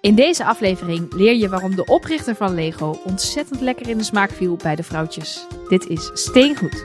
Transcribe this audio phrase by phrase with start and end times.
[0.00, 4.30] In deze aflevering leer je waarom de oprichter van Lego ontzettend lekker in de smaak
[4.30, 5.46] viel bij de vrouwtjes.
[5.68, 6.84] Dit is Steengoed.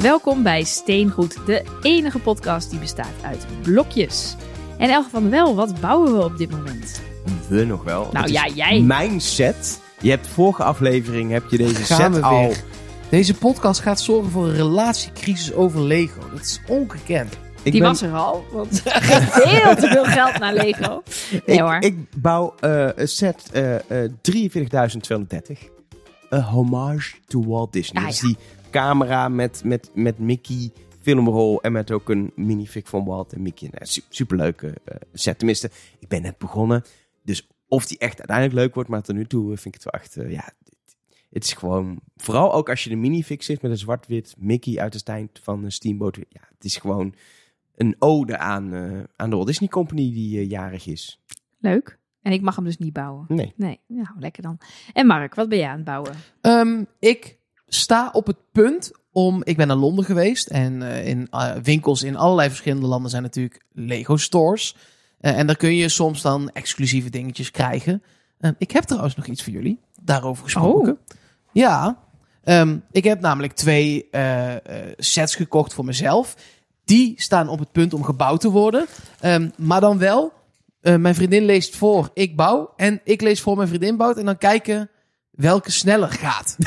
[0.00, 4.36] Welkom bij Steengoed, de enige podcast die bestaat uit blokjes.
[4.78, 7.02] En Elge van Wel, wat bouwen we op dit moment?
[7.48, 8.08] We nog wel.
[8.12, 8.80] Nou ja, jij.
[8.80, 9.82] Mijn set.
[10.04, 12.46] Je hebt vorige aflevering heb je deze Gaan set we al.
[12.46, 12.62] weer.
[13.08, 16.20] Deze podcast gaat zorgen voor een relatiecrisis over Lego.
[16.30, 17.32] Dat is ongekend.
[17.62, 21.02] Ik Die ben- was er al, want er gaat heel te veel geld naar Lego.
[21.30, 21.76] Nee ik, hoor.
[21.80, 25.58] ik bouw eh, een set eh, eh, 43.230.
[26.28, 28.02] Een homage to Walt Disney.
[28.04, 28.20] Ah, ja.
[28.26, 28.36] die
[28.70, 30.70] camera met, met, met Mickey
[31.02, 33.68] filmrol en met ook een minifig van Walt en Mickey.
[33.72, 35.38] Nou, su- superleuke eh, set.
[35.38, 36.84] Tenminste, ik ben net begonnen.
[37.22, 40.00] Dus of die echt uiteindelijk leuk wordt, maar tot nu toe vind ik het wel
[40.00, 40.16] echt...
[40.16, 40.44] eh, ja,
[41.30, 42.00] het- is gewoon...
[42.16, 45.64] Vooral ook als je de minifix zit met een zwart-wit Mickey uit de tijd van
[45.64, 46.16] een Steamboat.
[46.16, 47.14] Ja, het is gewoon
[47.74, 51.20] een ode aan, eh, aan de Walt Disney Company die eh, jarig is.
[51.58, 51.98] Leuk.
[52.22, 53.24] En ik mag hem dus niet bouwen.
[53.28, 53.52] Nee.
[53.56, 54.58] Nee, nou lekker dan.
[54.92, 56.12] En Mark, wat ben jij aan het bouwen?
[56.40, 59.42] Ehm, ik sta op het punt om...
[59.44, 60.46] Ik ben naar Londen geweest.
[60.48, 61.28] En eh, in
[61.62, 64.76] winkels in allerlei verschillende landen zijn natuurlijk Lego stores.
[65.24, 68.02] Eh, en daar kun je soms dan exclusieve dingetjes krijgen.
[68.40, 69.80] Ehm, ik heb trouwens nog iets voor jullie.
[70.02, 70.98] Daarover gesproken.
[71.52, 71.98] Ja.
[72.42, 74.60] Ehm, ik heb namelijk twee eh, eh,
[74.96, 76.36] sets gekocht voor mezelf.
[76.84, 78.86] Die staan op het punt om gebouwd te worden.
[79.20, 80.32] Ehm, maar dan wel,
[80.80, 82.72] mijn vriendin leest voor, ik bouw.
[82.76, 84.16] En ik lees voor, mijn vriendin bouwt.
[84.16, 84.90] En dan kijken
[85.36, 86.56] welke sneller gaat.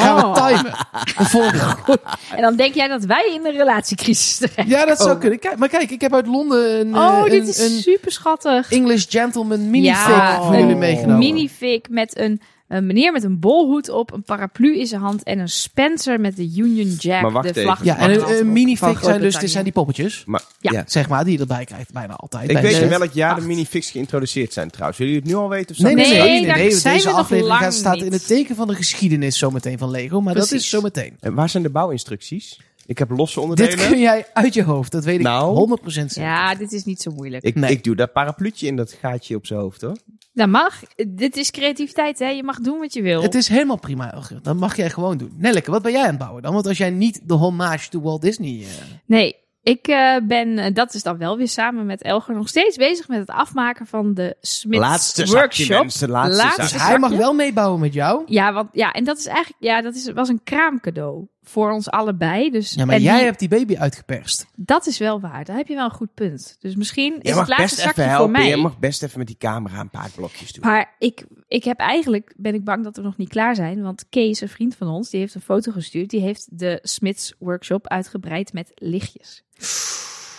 [0.00, 0.74] Gaan we timen.
[1.16, 1.76] Een voorbeeld.
[2.36, 5.38] En dan denk jij dat wij in een relatiecrisis terecht Ja, dat zou kunnen.
[5.38, 8.72] Kijk, maar kijk, ik heb uit Londen een, Oh, eh, dit is een super schattig.
[8.72, 11.18] English Gentleman minifig Ja, voor jullie meegenomen.
[11.18, 12.40] minifig met een,
[12.76, 16.36] een meneer met een bolhoed op, een paraplu in zijn hand en een Spencer met
[16.36, 17.62] de Union Jack, Maar wacht de even.
[17.62, 17.84] vlag.
[17.84, 20.22] ja, en een, een Van minifig zijn dus, dit zijn die poppetjes.
[20.26, 20.72] Maar Ja.
[20.72, 20.84] ja.
[20.86, 22.50] Zeg maar, die je erbij krijgt bijna altijd.
[22.50, 22.88] Ik weet set.
[22.88, 24.98] welk jaar de minifix geïntroduceerd zijn trouwens.
[24.98, 25.76] Willen jullie het nu al weten?
[25.76, 26.40] Of Nee, nee, Nee, nee.
[26.46, 28.04] nee, nee, zijn Deze aflevering gaat, staat niet.
[28.04, 30.20] in het teken van de geschiedenis zometeen van Lego.
[30.20, 31.16] Maar dat is zometeen.
[31.20, 32.60] En waar zijn de bouwinstructies?
[32.86, 33.76] Ik heb losse onderdelen.
[33.76, 34.92] Dit kun jij uit je hoofd.
[34.92, 35.54] Dat weet ik Nou.
[35.54, 36.22] 100% zeker.
[36.30, 37.44] Ja, dit is niet zo moeilijk.
[37.44, 37.70] ik, Nee.
[37.70, 39.96] ik doe dat parapluutje in dat gaatje op zijn hoofd hoor.
[40.32, 40.82] Dat mag.
[41.08, 42.28] Dit is creativiteit, hè?
[42.28, 43.22] Je mag doen wat je wil.
[43.22, 44.42] Het is helemaal prima, Elger.
[44.42, 45.32] Dat mag jij gewoon doen.
[45.36, 46.52] Nelleke, wat ben jij aan het bouwen dan?
[46.52, 48.60] Want als jij niet de homage to Walt Disney...
[48.60, 48.66] eh,
[49.06, 52.76] Nee, ik eh, ben, eh, dat is dan wel weer samen met Elger, nog steeds
[52.76, 55.80] bezig met het afmaken van de Smiths Laatste zakje, workshop.
[55.80, 56.76] mensen, laatste Laatste zakje.
[56.78, 57.24] Dus hij mag zakje.
[57.24, 58.22] wel meebouwen met jou.
[58.26, 61.90] Ja, want, ja, en dat is eigenlijk, ja, dat is, was een kraamcadeau voor ons
[61.90, 62.50] allebei.
[62.50, 64.46] Dus, Ja, maar en jij die- hebt die baby uitgeperst.
[64.56, 65.44] dat is wel waar.
[65.44, 66.56] Daar heb je wel een goed punt.
[66.60, 68.30] Dus misschien is het mag laatste zakje even voor helpen.
[68.32, 68.46] mij.
[68.48, 70.64] Jij mag best even met die camera een paar blokjes doen.
[70.70, 73.82] Maar ik, ik heb eigenlijk, ben ik bang dat we nog niet klaar zijn.
[73.82, 76.10] Want Kees, een vriend van ons, die heeft een foto gestuurd.
[76.10, 79.42] Die heeft de Smiths workshop uitgebreid met lichtjes.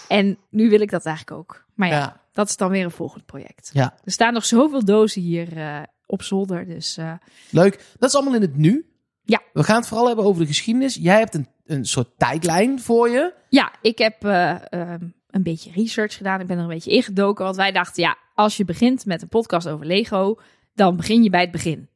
[0.08, 1.66] En nu wil ik dat eigenlijk ook.
[1.74, 2.22] Maar ja, Ja.
[2.34, 3.70] dat is dan weer een volgend project.
[3.74, 3.94] Ja.
[4.04, 6.66] Er staan nog zoveel dozen hier eh, op zolder.
[6.68, 7.14] Dus eh,
[7.50, 7.86] Leuk.
[8.00, 8.86] Dat is allemaal in het nu.
[9.24, 9.42] Ja.
[9.54, 10.96] We gaan het vooral hebben over de geschiedenis.
[10.96, 13.34] Jij hebt een, een soort tijdlijn voor je.
[13.50, 16.40] ja, ik heb eh, ehm, een beetje research gedaan.
[16.40, 17.44] Ik ben er een beetje ingedoken.
[17.44, 20.40] Want wij dachten, ja, als je begint met een podcast over Lego,
[20.76, 21.88] dan begin je bij het begin.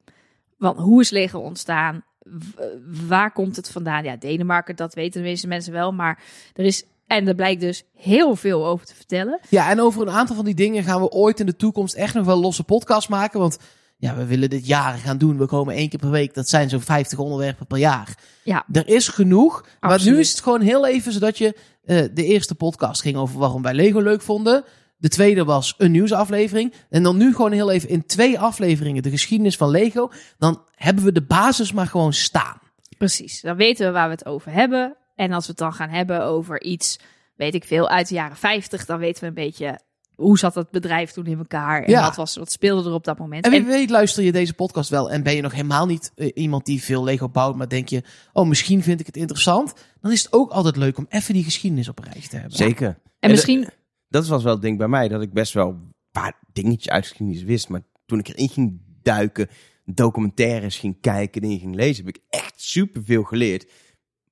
[0.58, 2.04] Want hoe is Lego ontstaan?
[2.20, 4.04] W- waar komt het vandaan?
[4.04, 5.92] Ja, Denemarken, dat weten de meeste mensen wel.
[5.94, 6.24] Maar
[6.54, 9.40] er is, en er blijkt dus heel veel over te vertellen.
[9.50, 12.14] Ja, en over een aantal van die dingen gaan we ooit in de toekomst echt
[12.14, 13.40] nog wel losse podcasts maken.
[13.40, 13.58] Want
[13.98, 15.38] ja, we willen dit jaren gaan doen.
[15.38, 16.34] We komen één keer per week.
[16.34, 18.18] Dat zijn zo'n 50 onderwerpen per jaar.
[18.44, 18.66] Ja.
[18.72, 19.66] Er is genoeg.
[19.80, 21.58] Maar nu is het gewoon heel even zodat je...
[21.86, 24.64] eh, de eerste podcast ging over waarom wij Lego leuk vonden.
[24.98, 26.74] De tweede was een nieuwsaflevering.
[26.90, 30.12] En dan nu gewoon heel even in twee afleveringen de geschiedenis van Lego.
[30.38, 32.60] Dan hebben we de basis maar gewoon staan.
[32.98, 34.98] Precies, dan weten we waar we het over hebben.
[35.16, 37.00] En als we het dan gaan hebben over iets,
[37.36, 39.80] weet ik veel, uit de jaren 50, dan weten we een beetje
[40.18, 42.02] hoe zat het bedrijf toen in elkaar en Ja.
[42.02, 43.46] wat, was, wat speelde er op dat moment.
[43.46, 46.12] En wie En- weet luister je deze podcast wel en ben je nog helemaal niet
[46.16, 48.04] eh, iemand die veel Lego bouwt, maar denk je,
[48.34, 49.74] oh misschien vind ik het interessant.
[50.02, 52.58] Dan is het ook altijd leuk om even die geschiedenis op een rijtje te hebben.
[52.58, 53.00] Zeker.
[53.20, 53.70] en misschien,
[54.10, 57.04] Dat was wel het ding bij mij, dat ik best wel een paar dingetjes uit
[57.04, 57.70] de geschiedenis wist.
[57.70, 59.48] Maar toen ik erin ging duiken,
[59.86, 63.72] documentaires ging kijken, dingen ging lezen, heb ik echt superveel geleerd.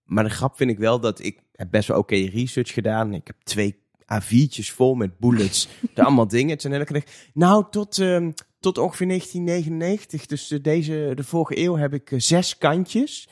[0.03, 3.13] Maar de grap vind ik wel dat ik heb best wel oké research gedaan.
[3.13, 3.83] Ik heb twee
[4.13, 5.67] A4'tjes vol met bullets.
[5.95, 6.59] er allemaal dingen.
[6.59, 7.03] Zijn elke.
[7.33, 12.19] Nou, tot, ehm, tot ongeveer 1999, dus de, deze, de vorige eeuw, heb ik eh,
[12.19, 13.29] zes kantjes.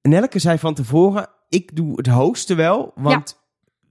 [0.00, 3.40] En Nelke zei van tevoren, ik doe het hoogste wel, want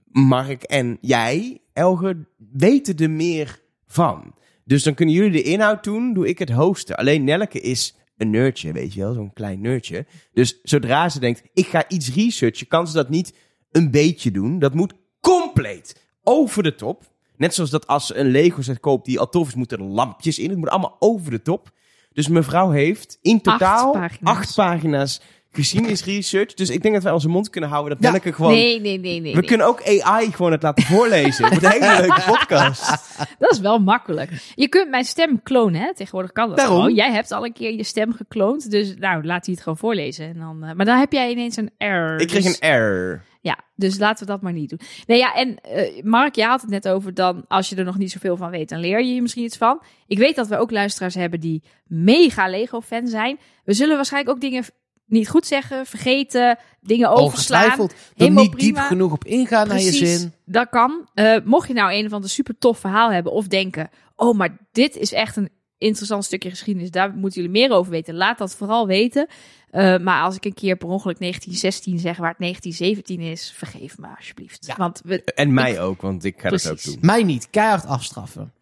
[0.05, 4.33] Mark en jij, Elge, weten er meer van.
[4.65, 6.97] Dus dan kunnen jullie de inhoud doen, doe ik het hosten.
[6.97, 10.05] Alleen Nelke is een nerdje, weet je wel, zo'n klein nerdje.
[10.33, 13.33] Dus zodra ze denkt, ik ga iets researchen, kan ze dat niet
[13.71, 14.59] een beetje doen.
[14.59, 17.03] Dat moet compleet over de top.
[17.35, 19.83] Net zoals dat als ze een Lego set koopt die al tof is, moeten er
[19.83, 20.49] lampjes in.
[20.49, 21.71] Het moet allemaal over de top.
[22.13, 24.35] Dus mevrouw heeft in totaal pagina's.
[24.35, 25.21] acht pagina's
[25.57, 26.53] geschiedenisresearch.
[26.53, 27.93] Dus ik denk dat wij onze mond kunnen houden.
[27.93, 28.07] Dat Ja.
[28.09, 28.51] Nelleke gewoon...
[28.51, 29.33] Nee, nee, nee, nee.
[29.33, 29.47] we nee.
[29.47, 31.45] kunnen ook AI gewoon het laten voorlezen.
[31.45, 32.89] Het wordt een hele leuke podcast.
[33.39, 34.31] Dat is wel makkelijk.
[34.55, 35.93] Je kunt mijn stem klonen, hè?
[35.95, 36.75] Tegenwoordig kan dat Daarom.
[36.75, 36.95] gewoon.
[36.95, 40.27] Jij hebt al een keer je stem gekloond, dus nou, laat hij het gewoon voorlezen.
[40.27, 42.19] En dan, eh, maar dan heb jij ineens een error.
[42.21, 43.25] Ik kreeg dus- een R.
[43.41, 44.79] Ja, dus laten we dat maar niet doen.
[45.05, 47.97] Nee, ja, en eh, Mark, je had het net over dan, als je er nog
[47.97, 49.81] niet zoveel van weet, dan leer je hier misschien iets van.
[50.07, 53.39] Ik weet dat we ook luisteraars hebben die mega Lego-fan zijn.
[53.63, 54.63] We zullen waarschijnlijk ook dingen
[55.07, 57.79] niet goed zeggen, vergeten, dingen overslaan.
[57.79, 60.33] Er Helemaal niet diep genoeg op ingaan naar je Precies, zin.
[60.45, 61.09] dat kan.
[61.13, 64.57] Eh, mocht je nou een of ander super tof verhaal hebben of denken, oh, maar
[64.71, 68.15] dit is echt een interessant stukje geschiedenis, daar moeten jullie meer over weten.
[68.15, 69.27] Laat dat vooral weten.
[69.69, 73.97] Eh, maar als ik een keer per ongeluk 1916 zeg waar het 1917 is, vergeef
[73.97, 74.65] me alsjeblieft.
[74.65, 74.75] Ja.
[74.77, 76.97] Want we, En mij ook, want ik ga dat ook doen.
[77.01, 77.49] Mij niet.
[77.49, 78.53] Keihard afstraffen.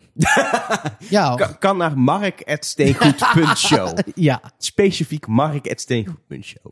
[1.10, 1.36] Ja.
[1.36, 3.98] Kan, kan naar mark.steengoed.show.
[4.16, 4.42] ja.
[4.58, 6.72] Specifiek mark.steengoed.show.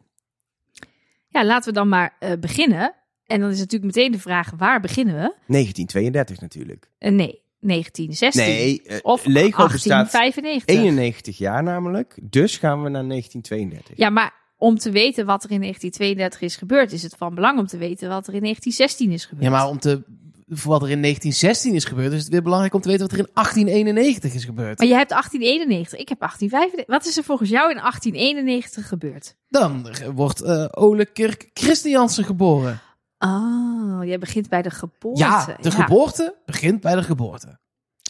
[1.28, 2.96] ja, laten we dan maar eh, beginnen.
[3.26, 5.34] En dan is natuurlijk meteen de vraag, waar beginnen we?
[5.48, 6.90] 1932 natuurlijk.
[6.98, 8.46] Eh, nee, 1916.
[8.46, 10.76] Nee, eh, Of Lego bestaat 1895.
[10.76, 12.18] 91 jaar namelijk.
[12.22, 13.98] Dus gaan we naar 1932.
[13.98, 17.60] Ja, maar om te weten wat er in 1932 is gebeurd, is het van belang
[17.60, 19.46] om te weten wat er in 1916 is gebeurd.
[19.46, 20.04] ja, maar om te,
[20.48, 23.12] voor wat er in 1916 is gebeurd, is het weer belangrijk om te weten wat
[23.12, 24.78] er in 1891 is gebeurd.
[24.78, 26.96] Maar je hebt 1891, ik heb 1895.
[26.96, 29.36] Wat is er volgens jou in 1891 gebeurd?
[29.50, 32.82] Dan wordt eh Ole Kirk Christiansen geboren.
[33.18, 35.24] Oh, jij begint bij de geboorte.
[35.24, 37.60] Ja, de geboorte begint bij de geboorte.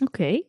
[0.04, 0.42] Oké.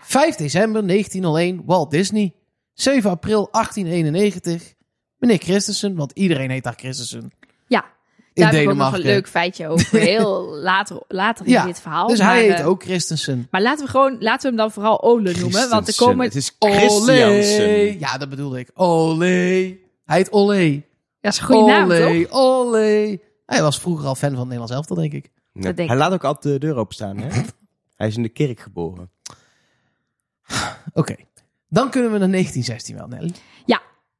[0.00, 2.34] 5 december 1901, Walt Disney.
[2.72, 4.74] 7 april 1891,
[5.16, 7.32] meneer Christensen, want iedereen heet daar Christensen.
[7.66, 7.84] Ja,
[8.32, 9.14] In daar heb ik ook nog een Denemarken.
[9.14, 9.98] leuk feitje over.
[10.10, 12.06] Heel later, later in Ja, dit verhaal.
[12.08, 13.48] Dus maar, hij heet eh, ook Christensen.
[13.50, 15.68] Maar laten we gewoon, laten we hem dan vooral Ole noemen.
[15.68, 16.26] Want er komen.
[16.26, 16.56] Het is.
[16.58, 17.98] Christiansen.
[17.98, 18.70] Ja, dat bedoelde ik.
[18.74, 19.24] Olé.
[20.04, 20.82] Hij heet Olé.
[21.20, 22.32] Dat is een goede naam, Olé, toch?
[22.40, 23.18] Olé.
[23.46, 25.30] Hij was vroeger al fan van het Nederlands elftal, denk ik.
[25.52, 25.60] Ja.
[25.62, 26.02] Dat denk Hij ik.
[26.04, 27.28] laat ook altijd de deur openstaan, hè?
[27.96, 29.10] Hij is in de kerk geboren.
[30.92, 31.16] Oké.
[31.68, 33.32] Dan kunnen we naar 1916 wel, Nelly.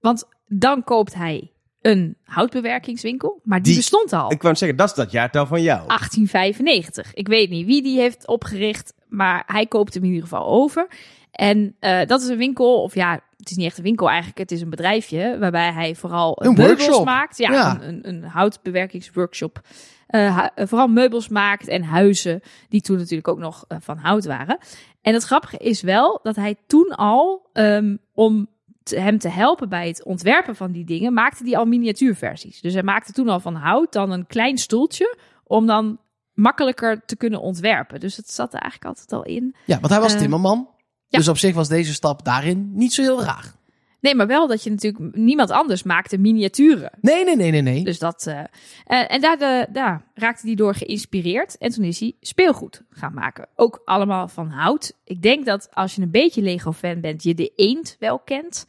[0.00, 3.40] Want dan koopt hij een houtbewerkingswinkel.
[3.44, 4.32] Maar die, Die- bestond al.
[4.32, 5.86] Ik wou zeggen, dat is dat jaartal van jou.
[5.86, 7.14] 1895.
[7.14, 10.86] Ik weet niet wie die heeft opgericht, maar hij koopt hem in ieder geval over.
[11.30, 14.38] En eh, dat is een winkel, of ja, het is niet echt een winkel eigenlijk,
[14.38, 17.04] het is een bedrijfje waarbij hij vooral Een meubels workshop.
[17.04, 17.38] maakt.
[17.38, 17.78] Ja, Ja.
[17.82, 19.60] Een, een, een houtbewerkingsworkshop.
[20.06, 24.58] Eh, vooral meubels maakt en huizen, die toen natuurlijk ook nog eh, van hout waren.
[25.02, 28.48] En het grappige is wel dat hij toen al, ehm, om
[28.84, 32.60] hem te helpen bij het ontwerpen van die dingen, maakte hij al miniatuurversies.
[32.60, 35.98] Dus hij maakte toen al van hout dan een klein stoeltje om dan
[36.32, 38.00] makkelijker te kunnen ontwerpen.
[38.00, 39.54] Dus het zat er eigenlijk altijd al in.
[39.66, 40.68] Ja, want hij was Eh, timmerman.
[41.06, 41.18] ja.
[41.18, 43.52] Dus op zich was deze stap daarin niet zo heel raar.
[44.00, 46.90] Nee, maar wel dat je natuurlijk niemand anders maakte miniaturen.
[47.00, 47.84] Nee, nee, nee, nee, nee.
[47.84, 48.26] Dus dat.
[48.26, 48.38] eh,
[48.84, 51.58] eh, en daar, de, daar raakte hij door geïnspireerd.
[51.58, 53.46] En toen is hij speelgoed gaan maken.
[53.56, 54.92] Ook allemaal van hout.
[55.04, 58.66] Ik denk dat als je een beetje Lego-fan bent, je de eend wel kent.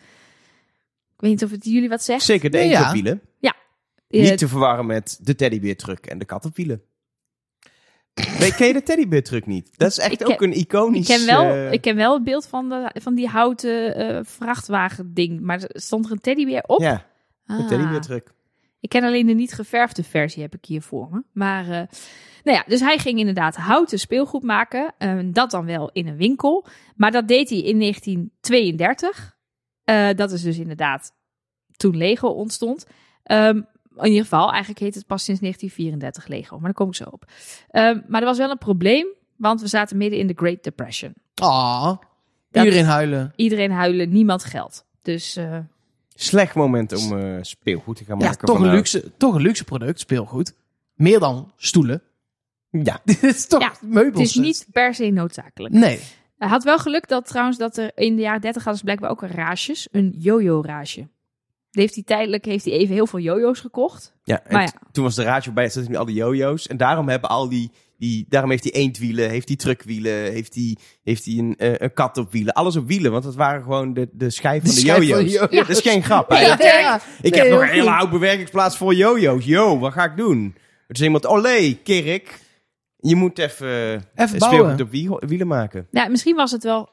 [1.16, 2.23] Ik weet niet of het jullie wat zegt.
[2.23, 2.88] Zeker de Ja, eend ja.
[2.88, 3.21] op wielen.
[4.07, 6.81] Eh, Niet te verwarren met de teddybeertruck en de kat op wielen.
[8.40, 9.78] Weet, ken je de teddybeertruck niet?
[9.78, 11.09] Dat is echt ken- ook een iconisch...
[11.09, 14.19] ik, ken wel, eh, ik ken wel het beeld van, de, van die houten eh,
[14.23, 15.40] vrachtwagen ding.
[15.42, 16.80] Maar stond er een teddybeer op?
[16.81, 17.06] Ja,
[17.44, 17.68] de Ah.
[17.68, 18.33] teddybeertruck.
[18.80, 21.23] Ik ken alleen de niet geverfde versie, heb ik hier voor me.
[21.33, 21.87] Maar, eh,
[22.44, 24.94] nou ja, dus hij ging inderdaad houten speelgoed maken.
[25.33, 26.66] dat dan wel in een winkel.
[26.95, 29.37] Maar dat deed hij in 1932.
[29.83, 31.11] Eh, dat is dus inderdaad
[31.78, 32.85] toen Lego ontstond.
[33.23, 33.61] Ehm,
[33.98, 36.56] in ieder geval, eigenlijk heet het pas sinds 1934 Lego.
[36.56, 37.26] Maar daar kom ik zo op.
[37.69, 41.14] Ehm, maar er was wel een probleem, want we zaten midden in de Great Depression.
[41.36, 41.98] Ah,
[42.52, 43.33] iedereen huilen.
[43.36, 44.86] Iedereen huilen, niemand geld.
[45.02, 45.57] Dus eh,
[46.16, 48.45] Slecht moment om eh, speelgoed te gaan Ja, maken.
[48.48, 50.54] toch een, luxe, toch een luxe product, speelgoed.
[50.94, 52.02] Meer dan stoelen.
[52.69, 54.18] Ja, Dit is toch Ja, meubels.
[54.19, 55.74] het is niet per se noodzakelijk.
[55.74, 56.00] Nee.
[56.38, 59.10] Hij had wel geluk dat trouwens dat er in de jaren 30 hadden ze blijkbaar
[59.10, 61.07] ook een raasjes, een yo-yo-raasje.
[61.71, 64.13] Heeft hij tijdelijk heeft hij even heel veel jojo's gekocht.
[64.23, 64.44] ja.
[64.44, 64.68] en Maar ja.
[64.68, 66.68] t- toen was de radio bij, nu al die jojo's.
[66.68, 67.71] En daarom hebben al die...
[67.97, 71.94] Die, daarom heeft hij eendwielen, heeft hij truckwielen, heeft hij, heeft hij een, eh, een
[71.94, 72.54] kat op wielen.
[72.54, 75.49] Alles op wielen, want dat waren gewoon de, de schijf van de, de jojo's.
[75.49, 76.31] Dat is geen grap.
[76.31, 77.01] Ja, ja.
[77.21, 79.45] Ik Nee, heb nog heel een hele oude bewerkingsplaats voor jojo's.
[79.45, 80.56] Yo, wat ga ik doen?
[80.87, 82.40] Er is iemand, olé, Kirk.
[82.97, 84.37] Je moet even, Even een bouwen.
[84.37, 85.87] speelgoed op wiel- wielen maken.
[85.92, 86.90] Ja, misschien was het wel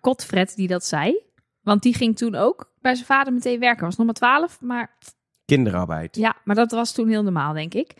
[0.00, 1.20] Godfred die dat zei.
[1.62, 3.84] Want die ging toen ook bij zijn vader meteen werken.
[3.84, 4.98] Was nog maar 12, maar
[5.44, 6.16] Kinderarbeid.
[6.16, 7.94] ja, maar dat was toen heel normaal, denk ik.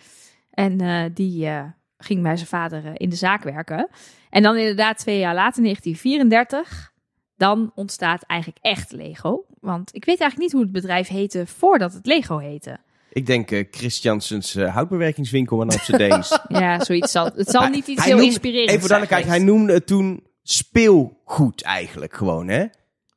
[0.50, 1.64] En eh, die eh,
[1.98, 3.88] ging bij zijn vader eh, in de zaak werken.
[4.30, 6.92] En dan inderdaad twee jaar later, 1934,
[7.36, 9.44] dan ontstaat eigenlijk echt Lego.
[9.60, 12.78] Want ik weet eigenlijk niet hoe het bedrijf heette voordat het Lego heette.
[13.12, 16.38] Ik denk eh Christiansens eh, houtbewerkingswinkel, zijn Deens.
[16.48, 17.30] Ja, zoiets zal.
[17.34, 21.62] Het zal niet iets hij heel inspirerends Even voor duidelijkheid, hij noemde het toen speelgoed
[21.62, 22.66] eigenlijk gewoon, hè?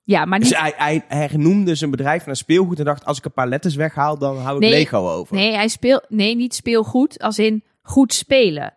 [0.08, 3.26] Ja, maar Dus hij, hij, hij noemde zijn bedrijf naar speelgoed en dacht, als ik
[3.26, 4.70] een paar letters weghaal, dan hou ik Nee.
[4.72, 5.36] Lego over.
[5.36, 6.06] Nee, hij speelt.
[6.10, 8.74] Nee, niet speelgoed, als in goed spelen.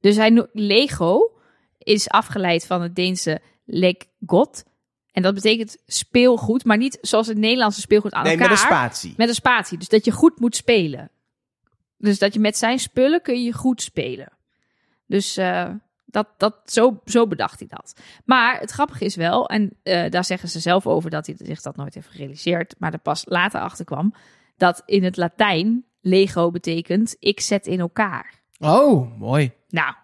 [0.00, 1.30] Dus hij Lego
[1.78, 4.64] is afgeleid van het Deense Leggot.
[5.12, 8.48] En dat betekent speelgoed, maar niet zoals het Nederlandse speelgoed aan Nee, elkaar.
[8.50, 9.14] met een spatie.
[9.16, 9.78] Met een spatie.
[9.78, 11.10] Dus dat je goed moet spelen.
[11.98, 14.28] Dus dat je met zijn spullen kun je goed spelen.
[15.06, 15.68] Dus eh,
[16.12, 18.00] dat, dat, zo, zo bedacht hij dat.
[18.24, 21.60] Maar het grappige is wel, en eh, daar zeggen ze zelf over dat hij zich
[21.60, 24.14] dat nooit heeft gerealiseerd, maar er pas later achter kwam,
[24.56, 28.40] dat in het Latijn Lego betekent ik zet in elkaar.
[28.58, 29.52] Oh, mooi.
[29.68, 29.94] Nou,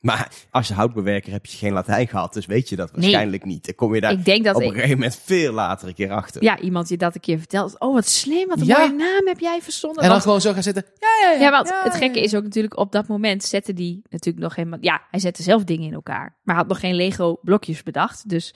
[0.00, 3.64] Maar als je houtbewerker heb je geen Latijn gehad, dus weet je dat waarschijnlijk niet.
[3.64, 5.94] Dan kom je daar ik denk dat op een ik, gegeven moment veel later een
[5.94, 6.42] keer achter.
[6.42, 7.80] ja, iemand je dat een keer vertelt.
[7.80, 8.78] Oh, wat slim, wat een Ja.
[8.78, 9.98] mooie naam heb jij verzonnen.
[9.98, 10.84] En dan Want- gewoon zo gaan zitten.
[10.98, 11.40] Ja, ja, ja.
[11.40, 12.24] Ja, want ja, het ja, gekke ja.
[12.24, 14.78] is ook natuurlijk op dat moment zette die natuurlijk nog helemaal.
[14.80, 18.28] Ja, hij zette zelf dingen in elkaar, maar had nog geen Lego blokjes bedacht.
[18.28, 18.54] Dus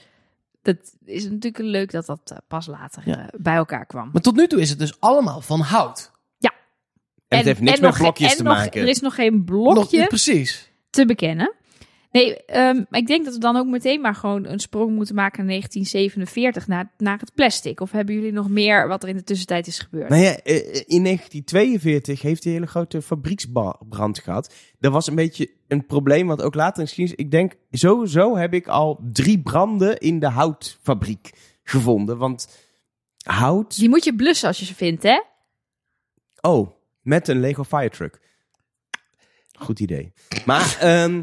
[0.63, 3.19] dat is natuurlijk leuk dat dat eh, pas later Ja.
[3.19, 4.09] eh, bij elkaar kwam.
[4.13, 6.13] Maar tot nu toe is het dus allemaal van hout.
[7.29, 8.81] En het heeft niks en met nog- blokjes en te nog- maken.
[8.81, 10.71] Er is nog geen blokje Nog, precies.
[10.95, 11.55] Te bekennen.
[12.15, 12.39] Nee,
[12.89, 15.49] maar ik denk dat we dan ook meteen maar gewoon een sprong moeten maken naar
[15.49, 17.81] 1947, naar, naar het plastic.
[17.81, 20.09] Of hebben jullie nog meer wat er in de tussentijd is gebeurd?
[20.09, 24.55] Nou ja, eh, in 1942 heeft hij een hele grote fabrieksbrand gehad.
[24.79, 27.25] Dat was een beetje een probleem, want ook later in geschiedenis...
[27.25, 31.31] Ik denk, sowieso heb ik al drie branden in de houtfabriek
[31.63, 32.19] gevonden.
[32.19, 32.49] Want
[33.25, 33.77] hout...
[33.77, 35.23] Die moet je blussen als je ze vindt, hè?
[36.41, 36.71] Oh,
[37.03, 38.21] met een Lego Firetruck.
[39.59, 40.13] Goed idee.
[40.45, 41.23] Maar ehm,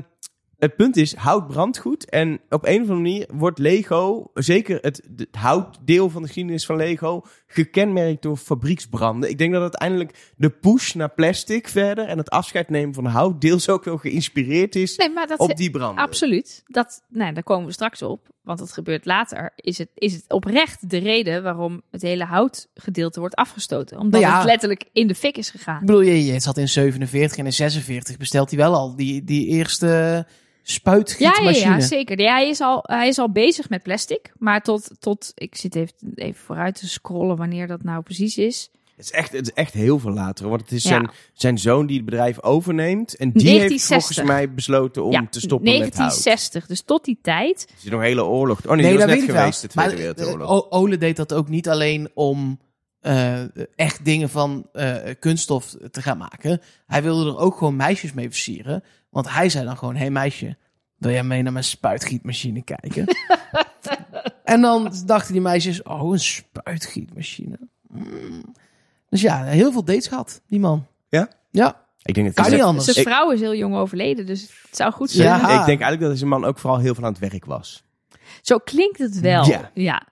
[0.62, 2.10] het punt is, hout brandt goed.
[2.10, 6.66] En op een of andere manier wordt Lego, zeker het, het houtdeel van de geschiedenis
[6.66, 9.30] van Lego, gekenmerkt door fabrieksbranden.
[9.30, 13.42] Ik denk dat uiteindelijk de push naar plastic verder en het afscheid nemen van hout
[13.42, 16.04] deels ook wel geïnspireerd is Nee, maar dat op die branden.
[16.04, 16.64] Absoluut.
[16.66, 18.30] Dat, nou, daar komen we straks op.
[18.44, 19.52] Want dat gebeurt later.
[19.56, 23.98] Is het, is het oprecht de reden waarom het hele houtgedeelte wordt afgestoten?
[24.00, 24.38] Omdat Nou ja.
[24.40, 25.80] het letterlijk in de fik is Ik gegaan.
[25.86, 29.48] bedoel, je, je zat in 47 en in 46 bestelt hij wel al die, die
[29.48, 30.26] eerste Ja, ja,
[30.64, 31.54] spuitgietmachine.
[31.74, 32.20] ja, zeker.
[32.20, 34.32] Ja, hij, is al, hij is al bezig met plastic.
[34.38, 38.70] Maar tot, tot ik zit even, even vooruit te scrollen wanneer dat nou precies is.
[39.02, 40.50] Het is, echt, het is echt heel veel later.
[40.50, 40.90] Want het is Ja.
[40.90, 43.16] zijn, zijn zoon die het bedrijf overneemt.
[43.16, 44.16] En die heeft 1960.
[44.16, 45.94] volgens mij besloten om ja, te stoppen met hout.
[45.96, 46.66] 1960.
[46.68, 47.66] Dus tot die tijd.
[47.70, 48.60] Er is nog een hele oorlog.
[48.66, 49.40] Oh nee, Nee, die was dat net ik wel.
[49.40, 50.50] geweest, de Tweede Maar Wereldoorlog.
[50.72, 52.60] eh, Ole deed dat ook niet alleen om
[53.00, 53.40] eh,
[53.76, 56.62] echt dingen van eh, kunststof te gaan maken.
[56.88, 58.84] Hij wilde er ook gewoon meisjes mee versieren.
[59.10, 60.58] Want hij zei dan gewoon, hé hey meisje,
[60.98, 63.06] wil jij mee naar mijn spuitgietmachine kijken?
[64.44, 67.60] en dan dachten die meisjes, oh een spuitgietmachine.
[67.94, 68.54] Hmm.
[69.12, 70.88] Dus ja, heel veel dates gehad, die man.
[71.10, 71.30] Ja?
[71.50, 72.86] Ja, Ik denk dat kan hij niet anders.
[72.86, 74.26] Zijn vrouw is heel jong overleden.
[74.26, 75.28] Dus het zou goed zijn.
[75.28, 75.60] Ja.
[75.60, 77.84] Ik denk eigenlijk dat deze man ook vooral heel veel aan het werk was.
[78.42, 79.46] Zo klinkt het wel.
[79.46, 79.72] Ja.
[79.74, 80.08] Ja.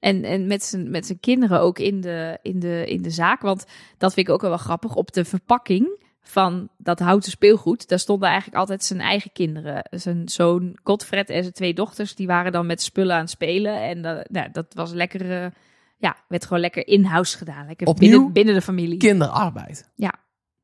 [0.00, 3.40] En, en met, zijn, met zijn kinderen ook in de, in, de, in de zaak.
[3.40, 3.64] Want
[3.98, 4.94] dat vind ik ook wel, wel grappig.
[4.94, 9.88] Op de verpakking van dat houten speelgoed, daar stonden eigenlijk altijd zijn eigen kinderen.
[9.90, 13.82] Zijn zoon Godfred en zijn twee dochters, die waren dan met spullen aan het spelen.
[13.82, 15.50] En dat, nou, dat was lekker, eh,
[15.96, 17.66] ja, werd gewoon lekker in-house gedaan.
[17.66, 18.10] Lekker Opnieuw?
[18.10, 18.98] binnen, binnen de familie.
[18.98, 19.90] kinderarbeid.
[19.96, 20.14] Ja,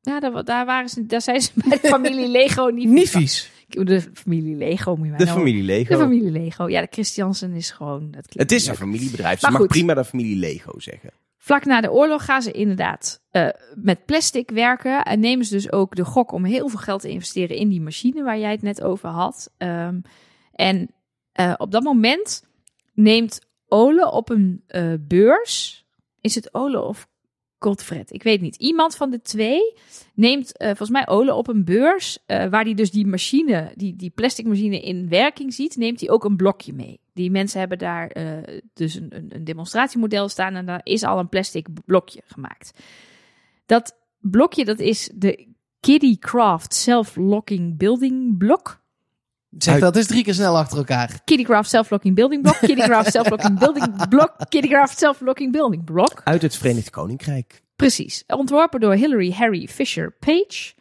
[0.01, 3.51] daar, daar, waren ze, daar zijn ze bij de familie Lego niet, Niet vies.
[3.67, 5.93] De familie Lego moet je De nou- familie Lego.
[5.93, 6.67] De familie Lego.
[6.69, 8.11] Ja, de Christiansen is gewoon...
[8.11, 8.71] Dat Het is leuk.
[8.71, 9.35] een familiebedrijf.
[9.39, 9.69] Ze Maar mag goed.
[9.69, 11.09] prima de familie Lego zeggen.
[11.37, 15.03] Vlak na de oorlog gaan ze inderdaad eh, met plastic werken.
[15.03, 17.81] En nemen ze dus ook de gok om heel veel geld te investeren in die
[17.81, 19.51] machine waar jij het net over had.
[19.57, 19.99] Ehm,
[20.51, 20.91] en
[21.31, 22.43] eh, op dat moment
[22.93, 23.39] neemt
[23.73, 25.85] Ole op een eh, beurs.
[26.21, 27.07] Is het Ole of
[27.59, 28.13] Godfred?
[28.13, 28.55] Ik weet niet.
[28.55, 29.73] Iemand van de twee
[30.13, 32.19] neemt eh, volgens mij Ole op een beurs.
[32.25, 36.09] eh, waar hij dus die machine, die, die plastic machine in werking ziet, neemt hij
[36.09, 36.99] ook een blokje mee.
[37.13, 38.11] Die mensen hebben daar
[38.73, 42.71] dus een, een, een demonstratiemodel staan en daar is al een plastic blokje gemaakt.
[43.65, 45.47] Dat blokje, dat is de
[45.79, 48.80] Kiddie Craft Self-Locking Building Block.
[49.57, 51.21] Zeg dat is drie keer snel achter elkaar.
[51.23, 52.57] Kiddicraft Self-Locking Building Block.
[52.57, 54.35] Kiddicraft Self-Locking Building Block.
[54.49, 56.21] Kiddicraft Self-Locking Building Block.
[56.23, 57.61] Uit het Verenigd Koninkrijk.
[57.75, 58.23] Precies.
[58.27, 60.73] Ontworpen door Hilary Harry Fisher Page.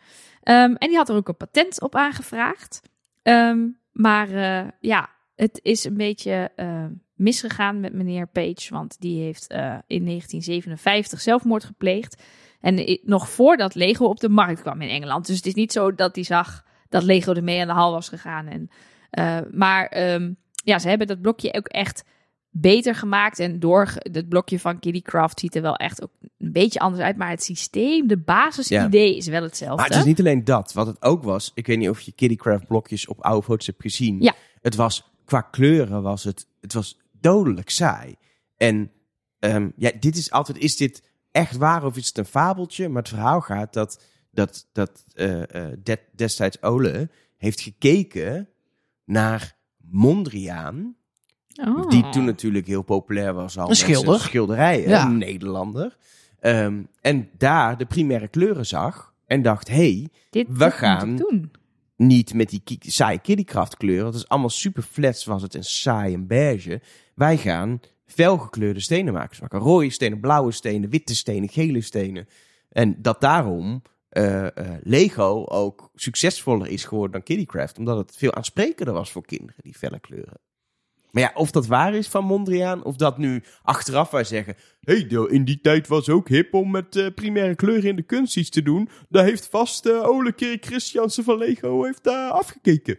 [0.43, 2.83] Ehm, en die had er ook een patent op aangevraagd.
[3.23, 3.59] Ehm,
[3.93, 6.85] maar eh, ja, het is een beetje eh,
[7.15, 8.67] misgegaan met meneer Page.
[8.75, 12.23] Want die heeft eh, in 1957 zelfmoord gepleegd.
[12.61, 15.27] En nog voordat Lego op de markt kwam in Engeland.
[15.27, 18.09] Dus het is niet zo dat hij zag dat Lego ermee aan de hal was
[18.09, 18.47] gegaan.
[18.47, 18.71] En,
[19.11, 20.33] eh, maar ehm,
[20.65, 22.05] ja, ze hebben dat blokje ook echt
[22.51, 23.39] beter gemaakt.
[23.39, 27.03] En door het blokje van Kitty Craft ziet er wel echt ook een beetje anders
[27.03, 27.17] uit.
[27.17, 29.77] Maar het systeem, de basisidee is wel hetzelfde.
[29.77, 30.73] Maar het is niet alleen dat.
[30.73, 33.83] Wat het ook was, ik weet niet of je Kittycraft blokjes op oude foto's hebt
[33.83, 34.21] gezien.
[34.21, 34.35] Ja.
[34.61, 38.15] Het was, qua kleuren was het, het was dodelijk saai.
[38.57, 38.91] En
[39.39, 42.89] ehm, ja, dit is altijd, is dit echt waar of is het een fabeltje?
[42.89, 48.49] Maar het verhaal gaat dat, dat, dat eh, eh, de- destijds Ole heeft gekeken
[49.05, 50.95] naar Mondriaan.
[51.65, 51.89] Oh.
[51.91, 53.63] Die toen natuurlijk heel populair was al.
[53.63, 54.21] Een met zijn schilder.
[54.21, 55.05] Schilderijen, Ja.
[55.07, 55.97] een Nederlander.
[56.41, 59.15] Ehm, en daar de primaire kleuren zag.
[59.27, 61.51] En dacht, hey, Dit we gaan- doen.
[61.97, 64.07] niet met die saaie Kittycraft kleuren.
[64.07, 66.81] Het is allemaal super flats was het en saai en beige.
[67.15, 69.49] Wij gaan felgekleurde stenen maken.
[69.51, 72.29] Dus rode stenen, blauwe stenen, witte stenen, gele stenen.
[72.69, 77.79] En dat daarom eh, eh, Lego ook succesvoller is geworden dan Kittycraft.
[77.79, 80.41] Omdat het veel aansprekender was voor kinderen, die felle kleuren.
[81.11, 84.55] Maar ja, of dat waar is van Mondriaan, of dat nu achteraf wij zeggen...
[84.81, 88.03] Hé, hey, in die tijd was ook hip om met eh, primaire kleuren in de
[88.03, 88.89] kunst iets te doen.
[89.09, 92.99] Daar heeft vast eh Ole Kirk Christiansen van Lego heeft daar afgekeken.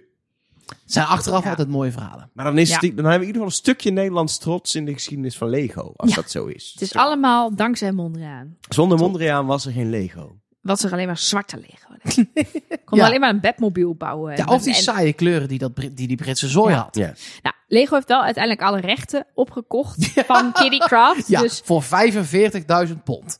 [0.66, 1.50] Het zijn achteraf Ja.
[1.50, 2.30] altijd mooie verhalen.
[2.34, 2.74] Maar dan, is Ja.
[2.80, 5.50] het, dan hebben we in ieder geval een stukje Nederlands trots in de geschiedenis van
[5.50, 5.94] Lego.
[5.96, 6.16] Als Ja.
[6.16, 6.72] dat zo is.
[6.74, 8.58] Het is allemaal dankzij Mondriaan.
[8.70, 10.40] Zonder Mondriaan was er geen Lego.
[10.62, 11.90] Was er alleen maar zwarte Lego.
[12.86, 13.06] Kon Ja.
[13.06, 14.38] alleen maar een bedmobiel bouwen.
[14.38, 16.80] Ja, of die en- saaie kleuren die, dat, die die Britse zooi Ja.
[16.82, 16.96] had.
[16.96, 17.14] Ja.
[17.42, 21.28] Nou, Lego heeft wel uiteindelijk alle rechten opgekocht van Kitty Craft.
[21.28, 21.84] Ja, Dus voor
[22.88, 23.40] 45.000 pond.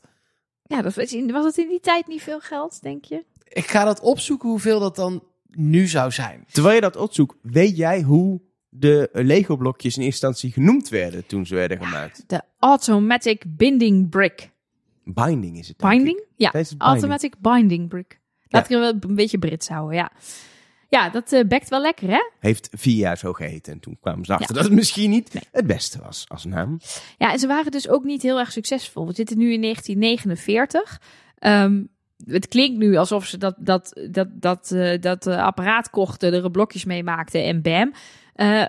[0.62, 3.24] ja, dat was, in, was het in die tijd niet veel geld, denk je?
[3.48, 6.44] Ik ga dat opzoeken hoeveel dat dan nu zou zijn.
[6.52, 11.46] Terwijl je dat opzoekt, weet jij hoe de Lego-blokjes in eerste instantie genoemd werden toen
[11.46, 12.24] ze werden gemaakt?
[12.26, 14.50] De Automatic Binding Brick.
[15.04, 15.82] Binding is het.
[15.82, 15.88] ik.
[15.88, 16.24] Binding?
[16.36, 16.80] Ja, het binding.
[16.80, 18.20] Automatic Binding Brick.
[18.48, 20.12] Laat ik wel een beetje Brits houden, ja.
[20.88, 22.30] Ja, dat eh, bekt wel lekker, hè?
[22.38, 23.72] Heeft vier jaar zo geheten.
[23.72, 25.42] En toen kwamen ze achter dat het misschien niet Nee.
[25.52, 26.80] het beste was als naam.
[27.18, 29.06] Ja, en ze waren dus ook niet heel erg succesvol.
[29.06, 31.00] We zitten nu in 1949.
[31.38, 31.82] Ehm,
[32.24, 36.50] het klinkt nu alsof ze dat, dat, dat, dat, eh, dat eh, apparaat kochten, er
[36.50, 37.92] blokjes mee maakten en bam.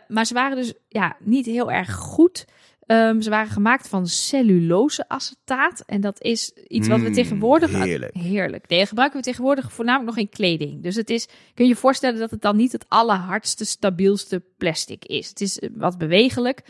[0.07, 2.45] Maar ze waren dus ja, niet heel erg goed.
[2.85, 5.83] Ehm, ze waren gemaakt van celluloseacetaat.
[5.85, 7.71] En dat is iets wat we Mm, tegenwoordig...
[7.83, 8.13] heerlijk.
[8.15, 8.67] Heerlijk.
[8.67, 10.83] Nee, gebruiken we tegenwoordig voornamelijk nog in kleding.
[10.83, 15.05] Dus het is, kun je je voorstellen dat het dan niet het allerhardste, stabielste plastic
[15.05, 15.29] is.
[15.29, 16.61] Het is eh, wat bewegelijk.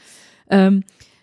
[0.47, 0.81] Ehm,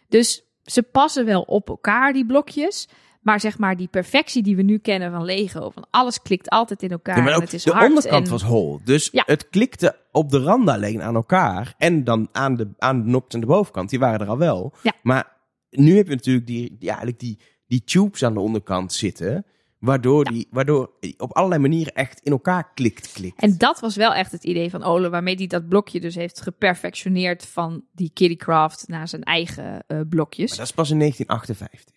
[0.08, 2.88] dus ze passen wel op elkaar, die blokjes.
[3.20, 6.82] Maar zeg maar, die perfectie die we nu kennen van Lego, van alles klikt altijd
[6.82, 7.16] in elkaar.
[7.16, 8.80] Ja, maar en het is de hard onderkant en- was hol.
[8.84, 9.22] Dus Ja.
[9.26, 11.74] het klikte op de randen alleen aan elkaar.
[11.78, 13.90] En dan aan de, aan de nopt en de bovenkant.
[13.90, 14.74] Die waren er al wel.
[14.82, 14.92] Ja.
[15.02, 15.36] Maar
[15.70, 19.44] nu heb je natuurlijk die, eigenlijk die, die tubes aan de onderkant zitten.
[19.78, 23.40] Waardoor, die, waardoor op allerlei manieren echt in elkaar klikt, klikt.
[23.40, 26.40] En dat was wel echt het idee van Ole, waarmee hij dat blokje dus heeft
[26.40, 30.48] geperfectioneerd van die Kittycraft naar zijn eigen eh, blokjes.
[30.48, 31.94] Maar dat is pas in 1958.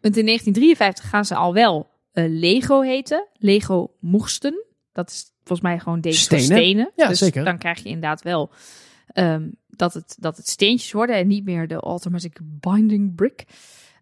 [0.00, 3.26] Want in 1953 gaan ze al wel eh, Lego heten.
[3.32, 4.64] Lego Moesten.
[4.92, 6.44] Dat is volgens mij gewoon deze Stenen.
[6.44, 6.90] stenen.
[6.96, 7.44] Ja, dus zeker.
[7.44, 8.50] dan krijg je inderdaad wel
[9.12, 13.44] ehm, dat, het, dat het steentjes worden en niet meer de automatic binding brick.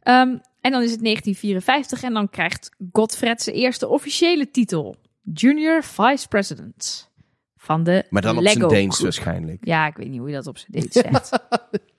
[0.03, 4.97] Ehm, en dan is het 1954 en dan krijgt Godfred zijn eerste officiële titel.
[5.23, 7.11] Junior Vice President.
[7.57, 9.67] Van de Maar dan op Lego zijn Deens waarschijnlijk.
[9.67, 11.31] Ja, ik weet niet hoe je dat op zijn Deens zegt.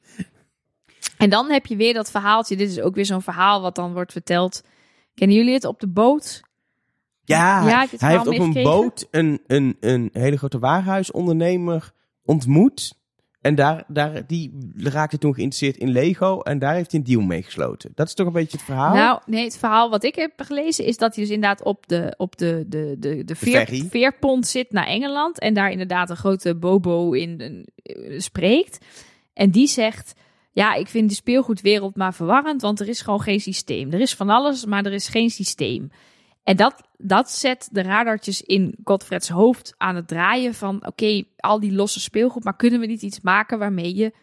[1.18, 2.56] en dan heb je weer dat verhaaltje.
[2.56, 4.64] Dit is ook weer zo'n verhaal wat dan wordt verteld.
[5.14, 6.42] Kennen jullie het op de boot?
[7.24, 11.92] Ja, hij heeft op een boot een, een, een hele grote warenhuisondernemer
[12.26, 12.96] ontmoet.
[13.42, 16.42] En daar, daar, die raakte toen geïnteresseerd in Lego.
[16.42, 17.92] En daar heeft hij een deal mee gesloten.
[17.96, 18.96] Dat is toch een beetje het verhaal?
[18.96, 22.14] Nou, nee, het verhaal wat ik heb gelezen is dat hij dus inderdaad op de,
[22.18, 25.40] op de, de, de, de, veer, veerpont zit naar Engeland.
[25.40, 28.86] En daar inderdaad een grote bobo in eh, spreekt.
[29.34, 30.14] En die zegt,
[30.58, 33.92] ja, ik vind de speelgoedwereld maar verwarrend, want er is gewoon geen systeem.
[33.92, 35.92] Er is van alles, maar er is geen systeem.
[36.44, 40.86] En dat, dat zet de radartjes in Godfreds hoofd aan het draaien van...
[40.86, 44.14] oké, al die losse speelgoed, maar kunnen we niet iets maken waarmee je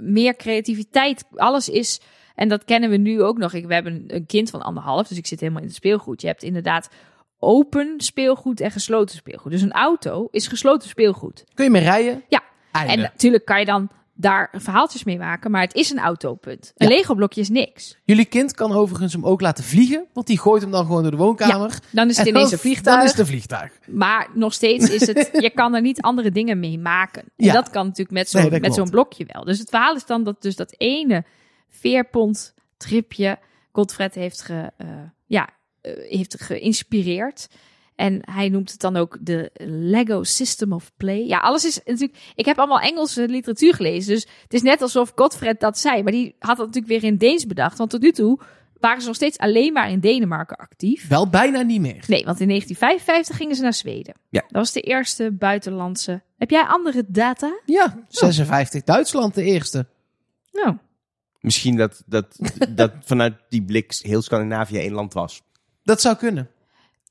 [0.00, 1.24] meer creativiteit...
[1.34, 2.00] Alles is,
[2.34, 3.52] en dat kennen we nu ook nog.
[3.52, 6.20] Ik, we hebben een kind van anderhalf, dus ik zit helemaal in het speelgoed.
[6.20, 6.90] Je hebt inderdaad
[7.38, 9.52] open speelgoed en gesloten speelgoed.
[9.52, 11.44] Dus een auto is gesloten speelgoed.
[11.54, 12.24] Kun je mee rijden?
[12.28, 12.42] Ja.
[12.72, 12.92] Einde.
[12.92, 13.90] En natuurlijk kan je dan
[14.22, 16.72] daar verhaaltjes mee maken, maar het is een autopunt.
[16.76, 16.94] Een Ja.
[16.94, 17.98] Lego-blokje is niks.
[18.04, 21.10] Jullie kind kan overigens hem ook laten vliegen, want die gooit hem dan gewoon door
[21.10, 21.78] de woonkamer.
[21.90, 22.96] Dan is het dan- een vliegtuig.
[22.96, 23.72] Dan is het een vliegtuig.
[23.86, 27.22] Maar nog steeds is het, je kan er niet andere dingen mee maken.
[27.36, 27.52] En Ja.
[27.52, 29.44] dat kan natuurlijk met zo'n Nee, met zo'n blokje wel.
[29.44, 31.24] Dus het verhaal is dan dat dus dat ene
[31.70, 33.38] veerpont tripje
[33.72, 34.86] Godfred heeft, ge, eh,
[35.26, 35.48] ja,
[35.80, 37.48] eh, heeft geïnspireerd.
[37.94, 41.26] En hij noemt het dan ook de Lego System of Play.
[41.26, 42.18] Ja, alles is natuurlijk.
[42.34, 44.14] Ik heb allemaal Engelse literatuur gelezen.
[44.14, 46.02] Dus het is net alsof Godfred dat zei.
[46.02, 47.78] Maar die had dat natuurlijk weer in Deens bedacht.
[47.78, 48.40] Want tot nu toe
[48.80, 51.08] waren ze nog steeds alleen maar in Denemarken actief.
[51.08, 52.04] Wel bijna niet meer.
[52.06, 54.14] Nee, want in 1955 gingen ze naar Zweden.
[54.28, 54.40] Ja.
[54.40, 56.22] Dat was de eerste buitenlandse.
[56.38, 57.60] Heb jij andere data?
[57.64, 59.86] Ja, 56 Duitsland de eerste.
[60.52, 60.76] Nou,
[61.42, 65.42] Misschien dat, dat, dat vanuit die blik heel Scandinavië één land was.
[65.82, 66.50] Dat zou kunnen.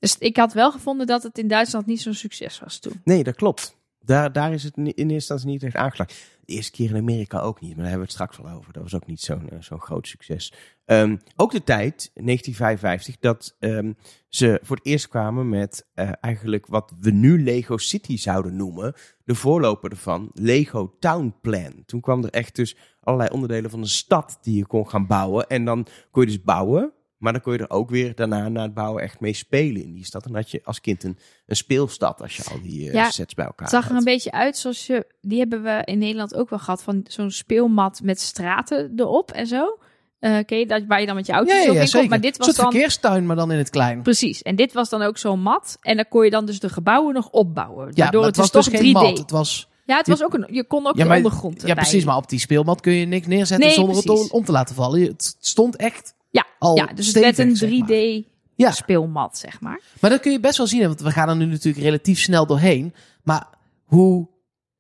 [0.01, 3.01] Dus ik had wel gevonden dat het in Duitsland niet zo'n succes was toen.
[3.03, 3.79] Nee, dat klopt.
[3.99, 6.15] Daar, daar is het in eerste instantie niet echt aangeslagen.
[6.45, 8.73] De eerste keer in Amerika ook niet, maar daar hebben we het straks wel over.
[8.73, 10.53] Dat was ook niet zo'n eh, zo'n groot succes.
[10.85, 13.93] Ehm, ook de tijd, 1955, dat ehm,
[14.27, 18.93] ze voor het eerst kwamen met eh, eigenlijk wat we nu Lego City zouden noemen.
[19.23, 21.83] De voorloper ervan, Lego Town Plan.
[21.85, 25.47] Toen kwam er echt dus allerlei onderdelen van een stad die je kon gaan bouwen.
[25.47, 28.61] En dan kon je dus bouwen, maar dan kon je er ook weer daarna na
[28.61, 30.25] het bouwen echt mee spelen in die stad.
[30.25, 33.33] En had je als kind een, een speelstad als je al die eh, Ja, sets
[33.33, 33.97] bij elkaar Het zag er had.
[33.97, 35.05] een beetje uit zoals je.
[35.21, 36.83] Die hebben we in Nederland ook wel gehad.
[36.83, 39.77] Van zo'n speelmat met straten erop en zo.
[40.19, 41.89] Eh ken je dat waar je dan met je auto Ja, ja, in ja komt?
[41.89, 42.09] zeker.
[42.09, 42.71] Maar dit een was soort dan.
[42.71, 44.01] verkeerstuin, maar dan in het klein.
[44.01, 44.41] Precies.
[44.41, 45.77] En dit was dan ook zo'n mat.
[45.81, 47.91] En dan kon je dan dus de gebouwen nog opbouwen.
[47.93, 48.83] Ja, maar het, het dus was toch dus 3D.
[48.83, 49.17] geen mat.
[49.17, 50.47] Het was, Ja, het Je- was ook een.
[50.51, 51.61] Je kon ook ja, de maar, ondergrond.
[51.65, 52.05] ja, precies.
[52.05, 54.29] Maar op die speelmat kun je niks neerzetten Nee, zonder het precies.
[54.31, 55.01] om, om te laten vallen.
[55.01, 58.31] Het stond echt Ja, al ja dus het werd stevig, een zeg 3D maar.
[58.55, 58.71] Ja.
[58.71, 59.81] speelmat, zeg maar.
[59.99, 62.45] Maar dat kun je best wel zien, want we gaan er nu natuurlijk relatief snel
[62.45, 62.93] doorheen.
[63.23, 63.47] Maar
[63.83, 64.27] hoe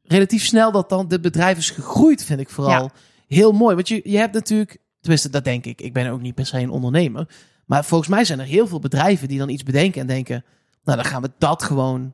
[0.01, 2.91] relatief snel dat dan dit bedrijf is gegroeid, vind ik vooral
[3.27, 3.75] heel mooi.
[3.75, 6.59] Want je, je hebt natuurlijk, tenminste dat denk ik, ik ben ook niet per se
[6.59, 7.27] een ondernemer.
[7.65, 10.45] Maar volgens mij zijn er heel veel bedrijven die dan iets bedenken en denken,
[10.83, 12.13] nou dan gaan we dat gewoon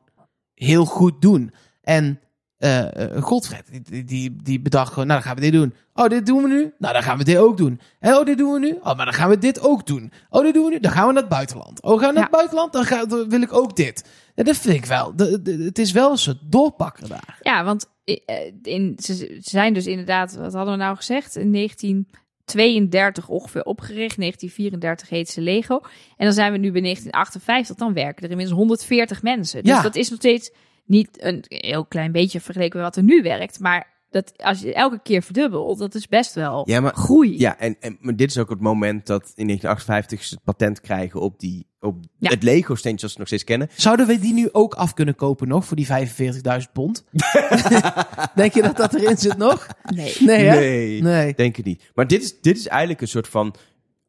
[0.54, 1.52] heel goed doen.
[1.82, 2.20] En
[2.58, 5.74] eh eh, Godfred, die, die, die bedacht gewoon, nou dan gaan we dit doen.
[5.94, 6.72] Oh, dit doen we nu?
[6.78, 7.80] Nou, dan gaan we dit ook doen.
[8.00, 8.78] En oh, dit doen we nu?
[8.82, 10.12] Oh, maar dan gaan we dit ook doen.
[10.30, 10.80] Oh, dit doen we nu?
[10.80, 11.82] Dan gaan we naar het buitenland.
[11.82, 12.72] Oh, gaan we naar het buitenland?
[12.72, 14.04] Dan, ga, dan wil ik ook dit.
[14.34, 15.16] En dat vind ik wel.
[15.16, 17.38] De, de- het is wel een soort doorpakker daar.
[17.42, 18.16] Ja, want eh,
[18.62, 21.36] in, ze zijn dus inderdaad, wat hadden we nou gezegd?
[21.36, 24.16] In 1932 ongeveer opgericht.
[24.16, 25.80] 1934 heet ze Lego.
[26.16, 27.76] En dan zijn we nu bij 1958.
[27.76, 29.62] Dan werken er inmiddels 140 mensen.
[29.64, 29.82] Dus Ja.
[29.82, 30.50] dat is nog steeds
[30.88, 33.60] niet een heel klein beetje vergeleken met wat er nu werkt.
[33.60, 37.38] Maar dat, als je elke keer verdubbelt, dat is best wel Ja, maar groei.
[37.38, 40.80] Ja, en, en maar dit is ook het moment dat in 1958 ze het patent
[40.80, 42.30] krijgen op, die, op Ja.
[42.30, 43.68] het Lego-steentje zoals we nog steeds kennen.
[43.76, 47.04] Zouden we die nu ook af kunnen kopen nog voor die 45.000 pond?
[48.34, 49.66] Denk je dat dat erin zit nog?
[49.94, 50.14] Nee.
[50.20, 50.58] Nee, hè?
[50.58, 51.34] Nee, Nee.
[51.34, 51.90] denk ik niet.
[51.94, 53.54] Maar dit is, dit is eigenlijk een soort van...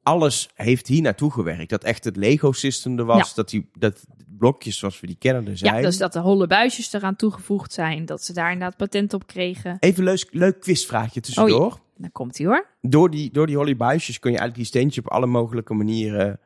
[0.09, 1.69] Alles heeft hier naartoe gewerkt.
[1.69, 3.27] Dat echt het Lego-system er was.
[3.27, 3.33] Ja.
[3.35, 4.05] Dat, die, dat
[4.37, 5.75] blokjes zoals we die kennen er zijn.
[5.75, 8.05] Ja, dus dat de holle buisjes eraan toegevoegd zijn.
[8.05, 9.77] Dat ze daar inderdaad patent op kregen.
[9.79, 11.79] Even een leuk, leuk quizvraagje tussendoor.
[11.97, 12.67] Dan komt hij hoor.
[12.81, 16.39] door, die, door die hollybuisjes kun je eigenlijk die steentjes op alle mogelijke manieren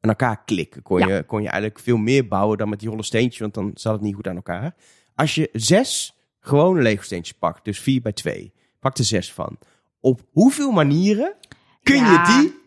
[0.00, 0.82] aan elkaar klikken.
[0.82, 1.08] Kon, Ja.
[1.08, 3.92] je, kon je eigenlijk veel meer bouwen dan met die holle steentjes, want dan zat
[3.92, 4.74] het niet goed aan elkaar.
[5.14, 9.58] Als je zes gewone Lego steentjes pakt, dus vier bij twee, pak er zes van.
[10.00, 11.34] Op hoeveel manieren
[11.82, 12.58] kun je die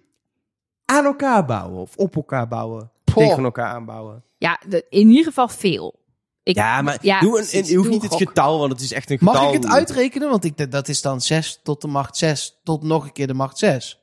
[0.97, 1.81] aan elkaar bouwen?
[1.81, 2.91] Of op elkaar bouwen?
[3.03, 3.27] Poh.
[3.27, 4.23] Tegen elkaar aanbouwen?
[4.37, 6.01] Ja, de- in ieder geval veel.
[6.43, 8.91] Ik, Ja, maar ja, doe een, je hoeft doe niet het getal, want het is
[8.91, 9.53] echt een Mag getal.
[9.53, 10.29] ik het uitrekenen?
[10.29, 13.33] Want ik, dat is dan 6 tot de macht 6 tot nog een keer de
[13.33, 14.01] macht 6.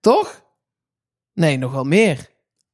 [0.00, 0.44] Toch?
[1.34, 2.16] Nee, nog wel meer.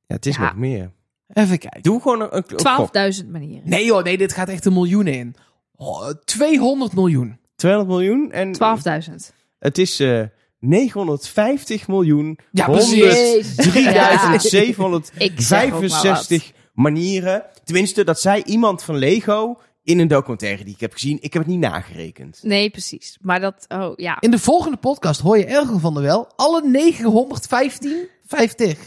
[0.07, 0.43] Ja, het is Ja.
[0.43, 0.93] nog meer.
[1.29, 1.83] Even kijken.
[1.83, 2.91] Doe gewoon een, een, een gok.
[3.23, 3.69] 12.000 manieren.
[3.69, 5.35] Nee joh, nee, dit gaat echt een miljoen in.
[5.77, 7.41] Oh, 200 miljoen.
[7.57, 9.15] 200 miljoen en 12.000.
[9.59, 10.23] Het is eh
[10.61, 12.39] 950 miljoen.
[12.51, 13.55] Ja, 100 precies.
[13.55, 17.45] 3765 manieren.
[17.65, 21.19] Tenminste, dat zei iemand van Lego in een documentaire die ik heb gezien.
[21.21, 22.39] Ik heb het niet nagerekend.
[22.43, 23.19] Nee, precies.
[23.21, 24.17] Maar dat, oh ja.
[24.21, 26.29] In de volgende podcast hoor je Ergo van der Wel.
[26.37, 28.79] Alle 915, 50.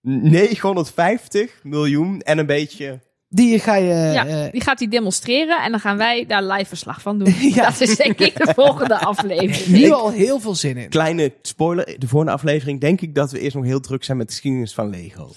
[0.00, 3.00] 950 miljoen en een beetje.
[3.28, 3.94] Die ga je...
[3.94, 7.34] ja, eh, die gaat hij demonstreren en dan gaan wij daar live verslag van doen.
[7.54, 7.64] Ja.
[7.64, 9.66] Dat is denk ik de volgende aflevering.
[9.66, 10.88] nu al heel veel zin in.
[10.88, 14.26] Kleine spoiler, de volgende aflevering denk ik dat we eerst nog heel druk zijn met
[14.26, 15.30] de geschiedenis van Lego.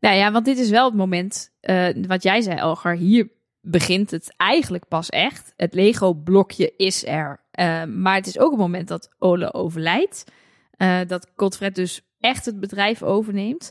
[0.00, 2.94] Nou ja, want dit is wel het moment, eh, wat jij zei, Elgar.
[2.94, 3.28] Hier
[3.60, 5.52] begint het eigenlijk pas echt.
[5.56, 7.40] Het Lego-blokje is er.
[7.50, 10.24] Eh, maar het is ook het moment dat Ole overlijdt.
[10.70, 13.70] Eh, dat Godfred dus echt het bedrijf overneemt.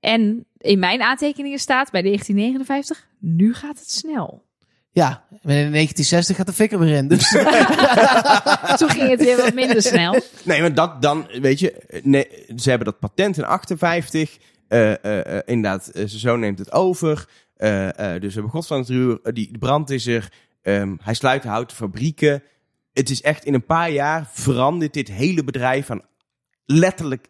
[0.00, 4.44] En in mijn aantekeningen staat bij 1959, nu gaat het snel.
[4.90, 7.08] Ja, in 1960 gaat de fik er weer in.
[7.08, 7.28] Dus
[8.78, 10.20] Toen ging het weer wat minder snel.
[10.44, 14.38] Nee, maar dat dan, weet je, nee, ze hebben dat patent in 58.
[14.68, 17.28] eh eh, eh, inderdaad, zijn zoon neemt het over.
[17.56, 20.32] Eh, eh, dus we hebben God van het Ruur, die de brand is er.
[20.62, 22.42] Ehm, hij sluit de houten fabrieken.
[22.92, 26.02] Het is echt in een paar jaar verandert dit hele bedrijf van
[26.64, 27.26] letterlijk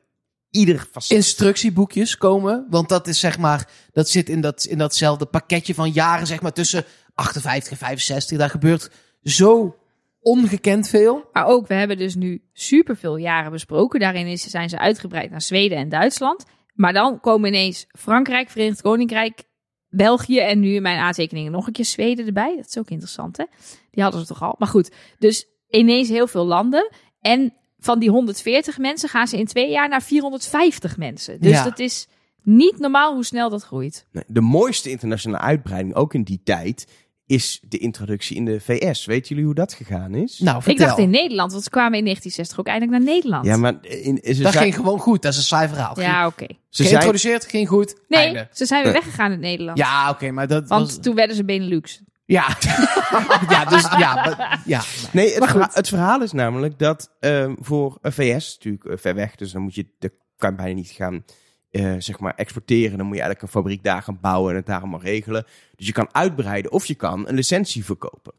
[0.56, 1.16] ieder facet.
[1.16, 2.66] instructieboekjes komen.
[2.70, 6.42] Want dat is zeg maar, dat zit in, dat, in datzelfde pakketje van jaren, zeg
[6.42, 8.38] maar tussen 58 en 65.
[8.38, 8.90] Daar gebeurt
[9.22, 9.76] zo
[10.20, 11.28] ongekend veel.
[11.32, 14.00] Maar ook, we hebben dus nu superveel jaren besproken.
[14.00, 16.44] Daarin is, zijn ze uitgebreid naar Zweden en Duitsland.
[16.74, 19.42] Maar dan komen ineens Frankrijk, Verenigd Koninkrijk,
[19.88, 22.56] België en nu in mijn aantekeningen nog een keer Zweden erbij.
[22.56, 23.44] Dat is ook interessant, hè?
[23.90, 24.54] Die hadden ze toch al.
[24.58, 26.92] Maar goed, dus ineens heel veel landen.
[27.20, 27.54] En
[27.86, 31.40] van die 140 mensen gaan ze in twee jaar naar 450 mensen.
[31.40, 31.64] Dus Ja.
[31.64, 32.06] dat is
[32.42, 34.06] niet normaal hoe snel dat groeit.
[34.12, 36.86] Nee, de mooiste internationale uitbreiding, ook in die tijd,
[37.26, 39.04] is de introductie in de VS.
[39.04, 40.38] Weten jullie hoe dat gegaan is?
[40.38, 40.86] Nou, Ik vertel.
[40.86, 43.46] dacht in Nederland, want ze kwamen in 1960 ook eindelijk naar Nederland.
[43.46, 45.22] ja, maar in, ze, dat ging gewoon goed.
[45.22, 46.00] Dat is een saai verhaal.
[46.00, 46.46] Ja, oké.
[46.46, 48.00] ze zijn, Geïntroduceerd, ging goed.
[48.08, 48.48] Nee, Einde.
[48.52, 49.78] ze zijn weer weggegaan uit Nederland.
[49.78, 51.00] Ja, oké, maar dat Want was...
[51.02, 52.00] toen werden ze Benelux.
[52.26, 52.56] Ja.
[53.48, 54.14] ja, dus ja.
[54.14, 54.82] maar- ja.
[55.12, 55.60] Nee, het, Maar goed.
[55.60, 59.52] verha- het verhaal is namelijk dat ehm, voor een VS, natuurlijk eh, ver weg, dus
[59.52, 61.24] dan moet je, dat kan je bijna niet gaan
[61.70, 62.96] eh, zeg maar exporteren.
[62.98, 65.44] Dan moet je eigenlijk een fabriek daar gaan bouwen en het daar allemaal regelen.
[65.76, 68.32] Dus je kan uitbreiden of je kan een licentie verkopen.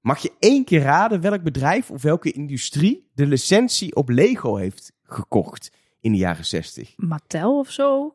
[0.00, 4.92] Mag je één keer raden welk bedrijf of welke industrie de licentie op Lego heeft
[5.02, 6.92] gekocht in de jaren 60?
[6.96, 8.12] Mattel of zo.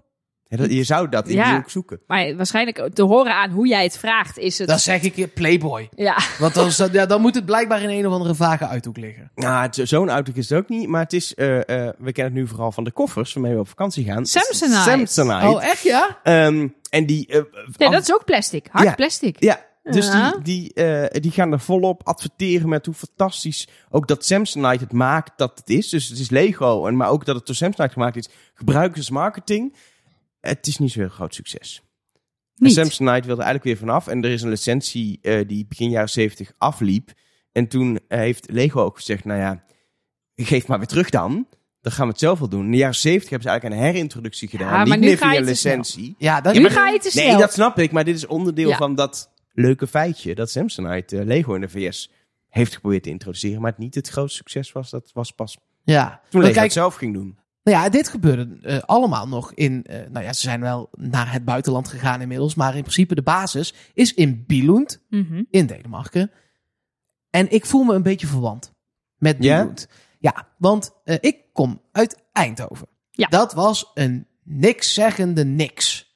[0.58, 1.50] Ja, je zou dat in Ja.
[1.50, 2.00] die ook zoeken.
[2.08, 4.68] Maar waarschijnlijk te horen aan hoe jij het vraagt, is het.
[4.68, 5.90] Dan zeg ik je Playboy.
[5.96, 9.32] Ja, Want dan, ja, dan moet het blijkbaar in een of andere vage uithoek liggen.
[9.36, 10.88] Nou, zo'n uitdruk is het ook niet.
[10.88, 13.60] Maar het is, eh, eh, we kennen het nu vooral van de koffers waarmee we
[13.60, 14.26] op vakantie gaan.
[14.26, 14.80] Samsonite.
[14.82, 15.48] Samsonite.
[15.48, 16.20] Oh, echt ja?
[16.24, 17.28] Ehm, en die...
[17.28, 17.42] eh,
[17.78, 18.68] nee, dat is ook plastic.
[18.72, 18.94] Hard Ja.
[18.94, 19.36] plastic.
[19.40, 20.32] Ja, dus Ja.
[20.32, 24.94] die, die, eh, die gaan er volop adverteren met hoe fantastisch ook dat Samsonite het
[24.94, 25.90] maakt dat het is.
[25.90, 28.30] Dus het is Lego, en, maar ook dat het door Samsonite gemaakt is.
[28.54, 29.76] Gebruiken ze marketing.
[30.48, 31.82] Het is niet zo'n heel groot succes.
[32.14, 32.20] En
[32.66, 32.74] Niet.
[32.74, 34.08] Samsonite wilde eigenlijk weer vanaf.
[34.08, 37.12] En er is een licentie eh, die begin jaren 70 afliep.
[37.52, 39.64] En toen heeft Lego ook gezegd, nou ja,
[40.36, 41.48] geef maar weer terug dan.
[41.82, 42.66] Dan gaan we het zelf wel doen.
[42.66, 44.72] In de jaren 70 hebben ze eigenlijk een herintroductie gedaan.
[44.72, 45.76] maar niet nu meer ga je via snel.
[45.78, 46.16] licentie.
[46.18, 47.28] Ja, dat Ja, nu maar- ga je te snel.
[47.28, 47.92] Nee, dat snap ik.
[47.92, 48.78] Maar dit is onderdeel Ja.
[48.78, 50.36] van dat leuke feitje.
[50.36, 52.12] Dat Samsonite eh, Lego in de VS
[52.50, 53.62] heeft geprobeerd te introduceren.
[53.62, 54.90] Maar het niet het grootste succes was.
[54.90, 56.22] Dat was pas Ja.
[56.30, 57.38] toen Lego kijk, het zelf ging doen.
[57.64, 59.84] Nou ja, dit gebeurde eh, allemaal nog in.
[59.84, 62.56] eh, nou ja, ze zijn wel naar het buitenland gegaan inmiddels.
[62.56, 65.44] Maar in principe de basis is in Billund Mhm.
[65.50, 66.32] in Denemarken.
[67.30, 68.74] En ik voel me een beetje verwant
[69.18, 69.58] met Ja?
[69.60, 69.88] Billund.
[70.20, 72.88] Ja, want eh, ik kom uit Eindhoven.
[73.12, 73.28] Ja.
[73.28, 76.12] Dat was een niks zeggende niks.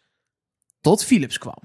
[0.81, 1.59] Tot Philips kwam.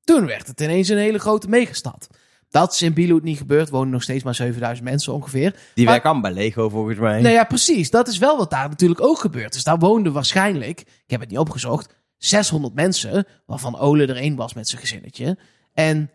[0.00, 2.08] Toen werd het ineens een hele grote megastad.
[2.50, 3.70] Dat is in Billund niet gebeurd.
[3.70, 5.50] Wonen nog steeds maar 7000 mensen ongeveer.
[5.74, 7.20] Die Maar- werken allemaal bij Lego volgens mij.
[7.20, 7.90] Nou ja, precies.
[7.90, 9.52] Dat is wel wat daar natuurlijk ook gebeurt.
[9.52, 14.36] Dus daar woonden waarschijnlijk, ik heb het niet opgezocht, 600 mensen, waarvan Ole er één
[14.36, 15.38] was met zijn gezinnetje.
[15.72, 16.10] En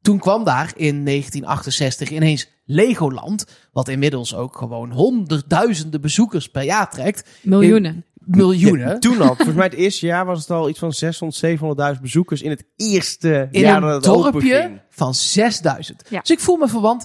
[0.00, 6.90] toen kwam daar in 1968 ineens Legoland, wat inmiddels ook gewoon honderdduizenden bezoekers per jaar
[6.90, 7.28] trekt.
[7.42, 8.04] Miljoenen.
[8.26, 8.88] Miljoenen.
[8.88, 9.26] Ja, toen al.
[9.26, 12.64] Volgens mij het eerste jaar was het al iets van 600, 700.000 bezoekers in het
[12.76, 14.80] eerste in jaar een dat het open dorpje ging.
[14.90, 16.02] van 6000.
[16.08, 16.20] Ja.
[16.20, 17.04] Dus ik voel me verwant.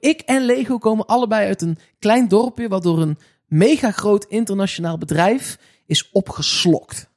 [0.00, 4.98] Ik en Lego komen allebei uit een klein dorpje, wat door een mega groot internationaal
[4.98, 7.08] bedrijf is opgeslokt.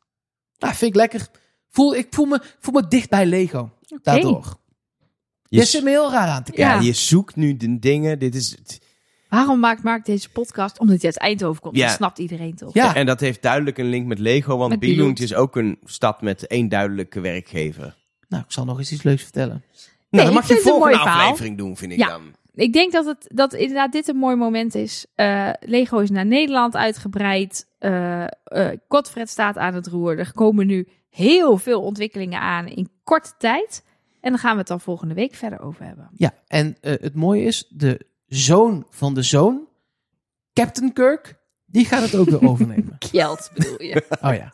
[0.57, 1.27] Nou, vind ik lekker.
[1.69, 3.69] Voel, ik voel me, voel me dicht bij Lego.
[4.01, 4.55] Daardoor.
[5.49, 6.73] Je, Je zit me heel raar aan te kijken.
[6.73, 6.85] ja, Ja.
[6.85, 8.19] je zoekt nu de dingen.
[8.19, 8.79] Dit is het.
[9.29, 10.79] Waarom maakt Mark deze podcast?
[10.79, 11.75] Omdat hij uit Eindhoven komt.
[11.75, 11.85] Ja.
[11.85, 12.73] Dat snapt iedereen toch?
[12.73, 12.95] Ja.
[12.95, 16.47] En dat heeft duidelijk een link met Lego, want Billund is ook een stad met
[16.47, 17.95] één duidelijke werkgever.
[18.29, 19.63] Nou, ik zal nog eens iets leuks vertellen.
[20.09, 22.07] Nou, dan mag je het volgende aflevering doen, vind ik Ja.
[22.07, 22.35] dan.
[22.55, 25.05] Ik denk dat, het, dat inderdaad dit een mooi moment is.
[25.15, 27.67] Eh, Lego is naar Nederland uitgebreid.
[27.79, 30.19] Eh eh, Godfred staat aan het roer.
[30.19, 33.83] Er komen nu heel veel ontwikkelingen aan in korte tijd.
[34.21, 36.09] En dan gaan we het dan volgende week verder over hebben.
[36.13, 39.67] Ja, en eh, het mooie is, de zoon van de zoon,
[40.53, 42.97] Captain Kirk, die gaat het ook weer overnemen.
[42.97, 44.03] Kjeld bedoel je.
[44.21, 44.51] Oh ja.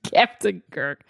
[0.00, 1.00] Captain Kirk.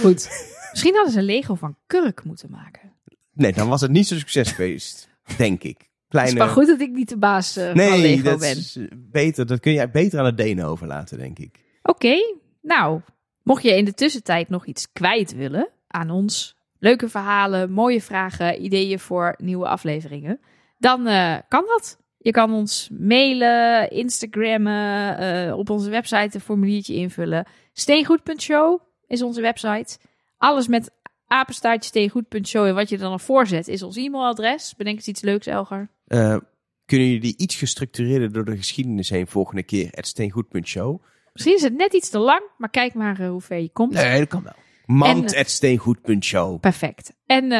[0.00, 0.28] Goed.
[0.70, 2.92] Misschien hadden ze Lego van Kirk moeten maken.
[3.32, 5.76] Nee, dan was het niet zo'n succes geweest, denk ik.
[5.78, 6.38] Het is Kleine...
[6.38, 8.56] maar goed dat ik niet de baas van nee, Lego dat ben.
[8.56, 9.46] is eh, beter.
[9.46, 11.64] Dat kun je beter aan de Denen overlaten, denk ik.
[11.82, 12.16] Oké,
[12.62, 13.00] nou,
[13.42, 18.64] mocht je in de tussentijd nog iets kwijt willen aan ons, leuke verhalen, mooie vragen,
[18.64, 20.40] ideeën voor nieuwe afleveringen,
[20.78, 21.98] dan eh, kan dat.
[22.18, 27.46] Je kan ons mailen, Instagrammen, eh, op onze website een formuliertje invullen.
[27.72, 29.98] Steengoed.show is onze website.
[30.36, 30.90] Alles met
[31.26, 32.66] apenstaartje steengoed.show.
[32.66, 34.74] En wat je dan ervoor zet is ons e-mailadres.
[34.76, 35.90] Bedenk eens iets leuks, Elger.
[36.06, 36.36] Eh,
[36.84, 39.88] kunnen jullie die iets gestructureerder door de geschiedenis heen volgende keer?
[39.90, 41.02] Het steengoed.show.
[41.32, 43.92] Misschien is het net iets te lang, maar kijk maar hoe ver je komt.
[43.92, 44.52] Nee, dat kan wel.
[44.86, 46.60] Mand.steengoed.show.
[46.60, 47.12] Perfect.
[47.26, 47.52] En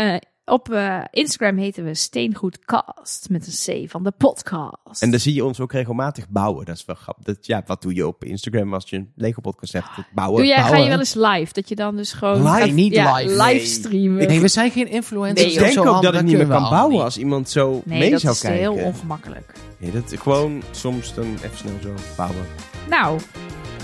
[0.48, 5.02] op eh, Instagram heten we Steengoedcast met een C van de podcast.
[5.02, 6.64] En dan zie je ons ook regelmatig bouwen.
[6.66, 7.24] Dat is wel grappig.
[7.24, 9.86] Dat, ja, wat doe je op Instagram als je een Lego podcast hebt?
[10.14, 10.36] Bouwen.
[10.38, 11.52] Doe jij, ga je wel eens live?
[11.52, 12.42] Dat je dan dus gewoon...
[12.42, 12.58] Live?
[12.58, 13.30] gaat- Niet ja, live.
[13.30, 13.64] live Nee.
[13.66, 14.26] streamen.
[14.26, 15.42] Nee, we zijn geen influencers.
[15.42, 17.02] Nee, ik denk Zo ook dat ik niet meer kan bouwen niet.
[17.02, 18.58] als iemand zo Nee, mee dat zou is kijken.
[18.60, 19.52] heel ongemakkelijk.
[19.78, 22.46] Nee, dat gewoon soms dan even snel zo bouwen.
[22.88, 23.20] Nou,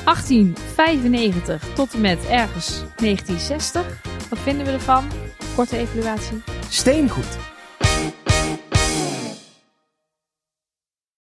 [0.04, 4.02] 1895 tot en met ergens 1960.
[4.30, 5.04] Wat vinden we ervan?
[5.54, 6.42] Korte evaluatie.
[6.68, 7.53] Steengoed.